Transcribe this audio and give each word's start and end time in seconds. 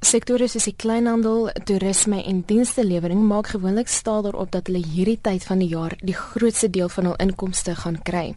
Sektore 0.00 0.46
soos 0.48 0.64
die 0.64 0.72
kleinhandel, 0.80 1.50
toerisme 1.68 2.22
en 2.24 2.38
dienstellewering 2.48 3.20
maak 3.28 3.50
gewoonlik 3.52 3.90
staal 3.92 4.22
daarop 4.24 4.48
dat 4.54 4.70
hulle 4.70 4.80
hierdie 4.80 5.18
tyd 5.20 5.44
van 5.44 5.60
die 5.60 5.68
jaar 5.68 5.92
die 6.00 6.16
grootste 6.16 6.70
deel 6.72 6.88
van 6.88 7.10
hul 7.10 7.18
inkomste 7.20 7.74
gaan 7.76 7.98
kry. 8.02 8.30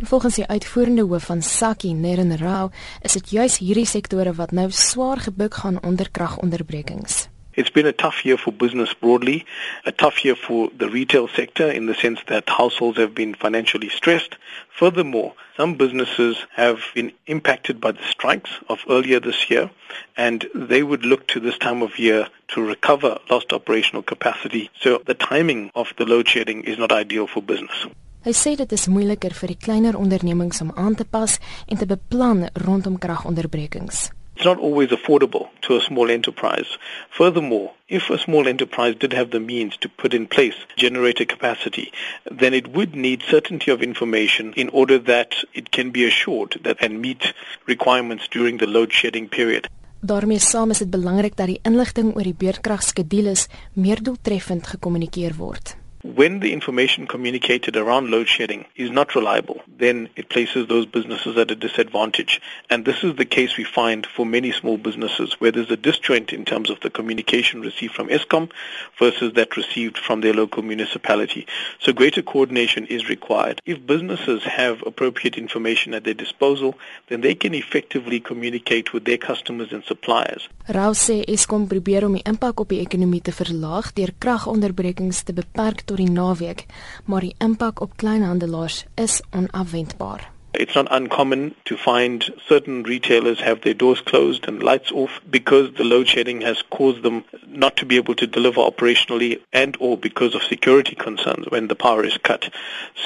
En 0.00 0.08
volgens 0.08 0.40
die 0.40 0.46
uitvoerende 0.48 1.04
hoof 1.04 1.28
van 1.28 1.42
Saki, 1.44 1.92
Neren 1.92 2.32
Rao, 2.40 2.70
is 3.04 3.18
dit 3.18 3.34
juis 3.36 3.58
hierdie 3.60 3.84
sektore 3.86 4.32
wat 4.40 4.56
nou 4.56 4.70
swaar 4.72 5.20
gebuk 5.20 5.60
gaan 5.60 5.76
onder 5.84 6.08
kragonderbrekings. 6.10 7.26
It's 7.54 7.70
been 7.70 7.86
a 7.86 7.92
tough 7.92 8.24
year 8.24 8.36
for 8.36 8.52
business 8.52 8.94
broadly, 8.94 9.44
a 9.84 9.90
tough 9.90 10.24
year 10.24 10.36
for 10.36 10.70
the 10.76 10.88
retail 10.88 11.26
sector 11.26 11.68
in 11.68 11.86
the 11.86 11.94
sense 11.94 12.20
that 12.28 12.48
households 12.48 12.98
have 12.98 13.12
been 13.12 13.34
financially 13.34 13.88
stressed. 13.88 14.36
Furthermore, 14.70 15.34
some 15.56 15.74
businesses 15.74 16.36
have 16.54 16.78
been 16.94 17.12
impacted 17.26 17.80
by 17.80 17.90
the 17.90 18.04
strikes 18.04 18.50
of 18.68 18.78
earlier 18.88 19.18
this 19.18 19.50
year, 19.50 19.68
and 20.16 20.46
they 20.54 20.84
would 20.84 21.04
look 21.04 21.26
to 21.28 21.40
this 21.40 21.58
time 21.58 21.82
of 21.82 21.98
year 21.98 22.28
to 22.54 22.64
recover 22.64 23.18
lost 23.28 23.52
operational 23.52 24.02
capacity. 24.02 24.70
So 24.80 25.02
the 25.04 25.14
timing 25.14 25.72
of 25.74 25.92
the 25.98 26.04
load 26.04 26.28
shedding 26.28 26.62
is 26.64 26.78
not 26.78 26.92
ideal 26.92 27.26
for 27.26 27.42
business. 27.42 27.86
Hy 28.20 28.34
sê 28.36 28.50
dit 28.52 28.72
is 28.76 28.82
moeiliker 28.92 29.32
vir 29.32 29.54
die 29.54 29.56
kleiner 29.56 29.96
ondernemings 29.96 30.60
om 30.60 30.74
aan 30.76 30.94
te 30.94 31.06
pas 31.08 31.38
en 31.66 31.78
te 31.80 31.86
beplan 31.88 32.50
rondom 32.66 32.98
kragonderbrekings. 33.00 34.10
It's 34.40 34.46
not 34.46 34.58
always 34.58 34.88
affordable 34.88 35.50
to 35.66 35.76
a 35.76 35.82
small 35.82 36.10
enterprise. 36.10 36.78
Furthermore, 37.10 37.74
if 37.90 38.08
a 38.08 38.16
small 38.16 38.48
enterprise 38.48 38.94
did 38.94 39.12
have 39.12 39.32
the 39.32 39.38
means 39.38 39.76
to 39.82 39.88
put 39.90 40.14
in 40.14 40.26
place 40.26 40.54
generator 40.78 41.26
capacity, 41.26 41.92
then 42.24 42.54
it 42.54 42.68
would 42.68 42.96
need 42.96 43.20
certainty 43.20 43.70
of 43.70 43.82
information 43.82 44.54
in 44.54 44.70
order 44.70 44.98
that 44.98 45.34
it 45.52 45.70
can 45.70 45.90
be 45.90 46.06
assured 46.06 46.58
that 46.62 46.78
and 46.80 47.02
meet 47.02 47.34
requirements 47.66 48.28
during 48.28 48.56
the 48.56 48.66
load 48.66 48.94
shedding 48.94 49.28
period. 49.28 49.68
daarmee 50.00 50.38
saam 50.38 50.70
is 50.70 50.78
dit 50.78 50.90
belangrik 50.90 51.36
dat 51.36 51.52
die 51.52 51.60
inligting 51.62 52.14
oor 52.16 52.24
die 52.24 52.38
beurtkragskedules 52.44 53.46
meer 53.76 54.00
doeltreffend 54.02 54.72
gekommunikeer 54.72 55.36
word. 55.36 55.76
When 56.02 56.40
the 56.40 56.54
information 56.54 57.06
communicated 57.06 57.76
around 57.76 58.10
load 58.10 58.26
shedding 58.26 58.64
is 58.74 58.90
not 58.90 59.14
reliable, 59.14 59.60
then 59.68 60.08
it 60.16 60.30
places 60.30 60.66
those 60.66 60.86
businesses 60.86 61.36
at 61.36 61.50
a 61.50 61.54
disadvantage. 61.54 62.40
And 62.70 62.86
this 62.86 63.04
is 63.04 63.16
the 63.16 63.26
case 63.26 63.58
we 63.58 63.64
find 63.64 64.06
for 64.06 64.24
many 64.24 64.50
small 64.50 64.78
businesses 64.78 65.34
where 65.40 65.52
there's 65.52 65.70
a 65.70 65.76
disjoint 65.76 66.32
in 66.32 66.46
terms 66.46 66.70
of 66.70 66.80
the 66.80 66.88
communication 66.88 67.60
received 67.60 67.92
from 67.92 68.08
ESCOM 68.08 68.50
versus 68.98 69.34
that 69.34 69.58
received 69.58 69.98
from 69.98 70.22
their 70.22 70.32
local 70.32 70.62
municipality. 70.62 71.46
So 71.80 71.92
greater 71.92 72.22
coordination 72.22 72.86
is 72.86 73.10
required. 73.10 73.60
If 73.66 73.84
businesses 73.86 74.44
have 74.44 74.82
appropriate 74.86 75.36
information 75.36 75.92
at 75.92 76.04
their 76.04 76.14
disposal, 76.14 76.78
then 77.08 77.20
they 77.20 77.34
can 77.34 77.52
effectively 77.52 78.20
communicate 78.20 78.94
with 78.94 79.04
their 79.04 79.18
customers 79.18 79.70
and 79.70 79.84
suppliers. 79.84 80.48
Rao 80.66 80.94
sê 80.94 81.24
probeer 81.68 82.04
om 82.04 82.14
die 82.14 82.24
impak 82.24 82.60
op 82.60 82.68
die 82.70 82.80
ekonomie 82.80 83.20
te 83.20 83.32
verlaag 83.32 83.92
kragonderbrekings 84.18 85.22
te 85.22 85.32
beperk 85.32 85.89
tot 85.90 85.98
die 85.98 86.10
naweek, 86.10 86.66
maar 87.04 87.24
die 87.26 87.34
impak 87.42 87.80
op 87.82 87.96
kleinhandelaars 87.98 88.84
is 88.94 89.22
onafwendbaar. 89.34 90.28
It's 90.52 90.74
not 90.74 90.90
uncommon 90.90 91.54
to 91.64 91.76
find 91.76 92.30
certain 92.48 92.82
retailers 92.82 93.42
have 93.42 93.60
their 93.60 93.76
doors 93.76 94.02
closed 94.02 94.46
and 94.48 94.62
lights 94.62 94.92
off 94.92 95.20
because 95.30 95.70
the 95.76 95.84
load 95.84 96.08
shedding 96.08 96.42
has 96.42 96.62
caused 96.68 97.02
them 97.02 97.24
not 97.46 97.76
to 97.76 97.86
be 97.86 97.96
able 97.96 98.14
to 98.14 98.26
deliver 98.26 98.60
operationally 98.60 99.38
and 99.52 99.76
or 99.78 99.96
because 99.96 100.34
of 100.34 100.42
security 100.42 100.96
concerns 100.96 101.46
when 101.50 101.68
the 101.68 101.76
power 101.76 102.04
is 102.04 102.18
cut. 102.18 102.50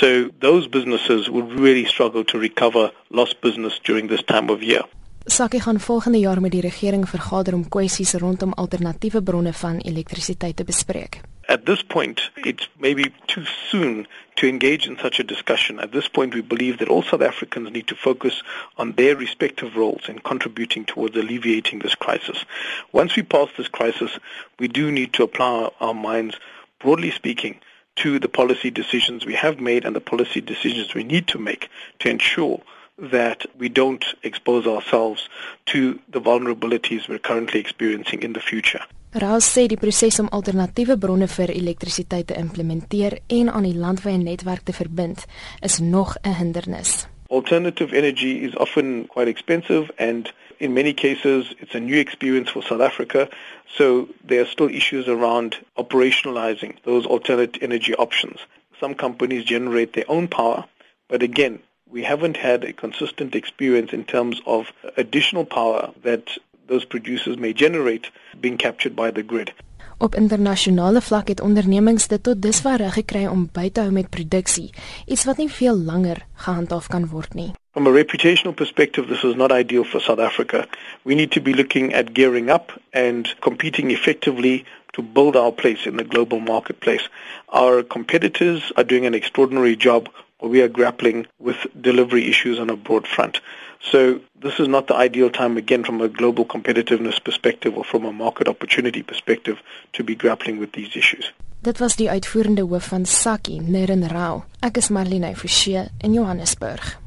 So 0.01 0.31
those 0.41 0.69
businesses 0.69 1.29
will 1.29 1.47
really 1.65 1.85
struggle 1.85 2.25
to 2.25 2.39
recover 2.39 2.91
lost 3.11 3.41
business 3.41 3.79
during 3.85 4.09
this 4.09 4.23
time 4.23 4.51
of 4.51 4.63
year. 4.63 4.85
Sakie 5.27 5.61
gaan 5.61 5.81
volgende 5.81 6.19
jaar 6.19 6.41
met 6.41 6.51
die 6.51 6.61
regering 6.61 7.09
vergader 7.09 7.55
om 7.55 7.69
kwessies 7.69 8.13
rondom 8.13 8.53
alternatiewe 8.53 9.23
bronne 9.23 9.53
van 9.53 9.77
elektrisiteit 9.77 10.57
te 10.57 10.65
bespreek. 10.65 11.21
At 11.49 11.67
this 11.67 11.83
point, 11.83 12.31
it's 12.37 12.69
maybe 12.79 13.13
too 13.27 13.45
soon 13.71 14.07
to 14.37 14.49
engage 14.49 14.87
in 14.87 14.99
such 14.99 15.21
a 15.21 15.25
discussion. 15.25 15.79
At 15.79 15.93
this 15.93 16.09
point, 16.09 16.35
we 16.35 16.41
believe 16.41 16.79
that 16.79 16.89
all 16.89 17.03
South 17.03 17.21
Africans 17.21 17.71
need 17.71 17.87
to 17.89 17.95
focus 17.95 18.43
on 18.79 18.93
their 18.93 19.15
respective 19.15 19.77
roles 19.77 20.09
in 20.09 20.19
contributing 20.21 20.85
towards 20.85 21.17
alleviating 21.17 21.81
this 21.81 21.95
crisis. 21.95 22.45
Once 22.93 23.15
we 23.15 23.23
pass 23.23 23.49
this 23.57 23.69
crisis, 23.69 24.19
we 24.59 24.69
do 24.69 24.91
need 24.91 25.13
to 25.15 25.23
apply 25.23 25.71
our 25.81 25.95
minds, 25.95 26.37
broadly 26.81 27.11
speaking, 27.11 27.61
to 27.97 28.19
the 28.19 28.29
policy 28.29 28.71
decisions 28.71 29.27
we 29.27 29.35
have 29.35 29.61
made 29.61 29.85
and 29.85 29.95
the 29.95 30.01
policy 30.01 30.41
decisions 30.41 30.95
we 30.95 31.05
need 31.05 31.29
to 31.29 31.39
make 31.39 31.69
to 32.01 32.09
ensure 32.09 32.61
that 32.99 33.45
we 33.59 33.69
don't 33.69 34.05
expose 34.23 34.67
ourselves 34.67 35.29
to 35.67 35.99
the 36.09 36.21
vulnerabilities 36.21 37.09
we're 37.09 37.19
currently 37.19 37.61
experiencing 37.61 38.23
in 38.23 38.33
the 38.33 38.41
future. 38.41 38.81
Raas 39.15 39.47
sê 39.47 39.69
die 39.71 39.79
proses 39.79 40.17
om 40.19 40.27
alternatiewe 40.35 40.97
bronne 40.99 41.29
vir 41.31 41.53
elektrisiteit 41.55 42.27
te 42.27 42.35
implementeer 42.35 43.15
en 43.37 43.51
aan 43.53 43.63
die 43.63 43.77
landwyse 43.79 44.19
netwerk 44.19 44.65
te 44.67 44.75
verbind 44.75 45.21
is 45.69 45.79
nog 45.79 46.17
'n 46.23 46.35
hindernis. 46.39 47.07
Alternative 47.29 47.95
energy 47.97 48.33
is 48.47 48.57
often 48.57 49.07
quite 49.07 49.31
expensive 49.31 49.93
and 49.99 50.33
in 50.59 50.73
many 50.73 50.93
cases 50.93 51.55
it's 51.61 51.75
a 51.75 51.79
new 51.79 51.99
experience 51.99 52.51
for 52.51 52.63
South 52.63 52.81
Africa 52.81 53.29
so 53.77 54.09
there 54.27 54.41
are 54.41 54.51
still 54.51 54.69
issues 54.69 55.07
around 55.07 55.61
operationalizing 55.77 56.75
those 56.83 57.07
alternate 57.07 57.63
energy 57.63 57.95
options. 57.95 58.39
Some 58.81 58.95
companies 58.95 59.45
generate 59.45 59.93
their 59.93 60.11
own 60.11 60.27
power 60.27 60.65
but 61.07 61.23
again 61.23 61.63
we 61.87 62.03
haven't 62.03 62.37
had 62.37 62.65
a 62.65 62.73
consistent 62.73 63.37
experience 63.37 63.93
in 63.93 64.05
terms 64.05 64.43
of 64.45 64.73
additional 64.97 65.45
power 65.45 65.93
that 66.03 66.37
those 66.67 66.85
producers 66.85 67.37
may 67.37 67.53
generate 67.53 68.11
being 68.41 68.57
captured 68.57 68.95
by 68.95 69.11
the 69.11 69.23
grid. 69.23 69.53
Op 69.99 70.15
internasionale 70.15 71.01
vlak 71.01 71.29
het 71.29 71.41
ondernemings 71.41 72.09
dit 72.09 72.23
tot 72.23 72.43
dusver 72.43 72.77
reg 72.77 72.95
gekry 72.99 73.27
om 73.27 73.49
by 73.53 73.71
te 73.71 73.81
hou 73.81 73.93
met 73.93 74.11
produksie, 74.11 74.71
iets 75.07 75.25
wat 75.25 75.39
nie 75.39 75.51
veel 75.51 75.77
langer 75.77 76.25
gehandhaaf 76.47 76.89
kan 76.89 77.07
word 77.09 77.35
nie. 77.35 77.53
From 77.73 77.87
a 77.87 77.91
reputational 77.91 78.55
perspective, 78.55 79.07
this 79.09 79.23
is 79.25 79.35
not 79.35 79.53
ideal 79.53 79.85
for 79.85 80.01
South 80.01 80.19
Africa. 80.19 80.67
We 81.03 81.15
need 81.15 81.31
to 81.31 81.41
be 81.41 81.55
looking 81.55 81.95
at 81.95 82.13
gearing 82.15 82.51
up 82.51 82.73
and 82.93 83.35
competing 83.41 83.91
effectively 83.91 84.65
to 84.93 85.03
build 85.03 85.37
our 85.37 85.53
place 85.53 85.87
in 85.87 85.97
the 85.97 86.05
global 86.05 86.41
marketplace. 86.41 87.09
Our 87.49 87.83
competitors 87.83 88.73
are 88.77 88.85
doing 88.85 89.07
an 89.07 89.15
extraordinary 89.15 89.77
job 89.77 90.09
we 90.43 90.63
are 90.63 90.69
grappling 90.69 91.27
with 91.39 91.57
delivery 91.81 92.29
issues 92.29 92.59
on 92.59 92.71
a 92.71 92.77
broad 92.77 93.07
front. 93.07 93.41
So 93.81 94.21
this 94.41 94.59
is 94.59 94.69
not 94.69 94.87
the 94.87 94.95
ideal 94.95 95.31
time 95.31 95.57
again 95.57 95.85
from 95.85 96.01
a 96.01 96.09
global 96.09 96.45
competitiveness 96.45 97.23
perspective 97.23 97.77
or 97.77 97.85
from 97.85 98.05
a 98.05 98.13
market 98.13 98.49
opportunity 98.49 99.03
perspective 99.03 99.59
to 99.93 100.03
be 100.03 100.15
grappling 100.15 100.59
with 100.59 100.73
these 100.73 100.97
issues. 100.97 101.33
Dit 101.65 101.79
was 101.79 101.97
die 101.97 102.11
uitvoerende 102.11 102.61
hoof 102.61 102.85
van 102.93 103.07
Saki, 103.07 103.61
Neren 103.61 104.09
Rao. 104.09 104.45
Ek 104.61 104.77
is 104.77 104.89
Marlene 104.89 105.37
Forsie 105.37 105.89
in 105.99 106.13
Johannesburg. 106.13 107.04